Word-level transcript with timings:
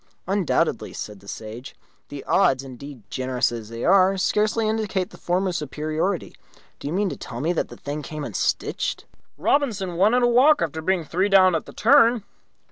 "Undoubtedly," 0.25 0.93
said 0.93 1.19
the 1.19 1.27
Sage. 1.27 1.75
"The 2.09 2.23
odds, 2.23 2.63
indeed, 2.63 3.03
generous 3.11 3.51
as 3.51 3.69
they 3.69 3.85
are, 3.85 4.17
scarcely 4.17 4.67
indicate 4.67 5.11
the 5.11 5.17
former's 5.19 5.57
superiority. 5.57 6.33
Do 6.79 6.87
you 6.87 6.91
mean 6.93 7.09
to 7.09 7.15
tell 7.17 7.39
me 7.39 7.53
that 7.53 7.67
the 7.67 7.77
thing 7.77 8.01
came 8.01 8.23
unstitched?" 8.23 9.05
"Robinson 9.37 9.97
won 9.97 10.15
in 10.15 10.23
a 10.23 10.27
walk, 10.27 10.59
after 10.59 10.81
being 10.81 11.03
three 11.03 11.29
down 11.29 11.53
at 11.53 11.67
the 11.67 11.71
turn. 11.73 12.23